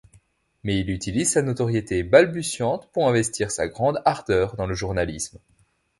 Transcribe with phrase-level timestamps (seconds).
[0.63, 5.37] Mais il utilise sa notoriété balbutiante pour investir sa grande ardeur dans le journalisme.